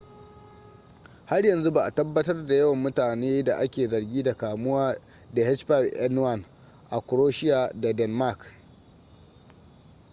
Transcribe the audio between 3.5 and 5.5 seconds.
ake zargi da kamuwa da